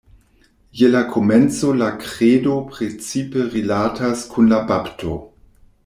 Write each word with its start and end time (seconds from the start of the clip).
Je 0.79 0.87
la 0.93 1.01
komenco 1.15 1.75
la 1.81 1.89
Kredo 2.05 2.57
precipe 2.73 3.47
rilatas 3.53 4.29
kun 4.33 4.53
la 4.57 4.65
bapto. 4.73 5.21